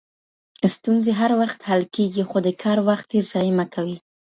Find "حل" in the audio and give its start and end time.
1.69-1.81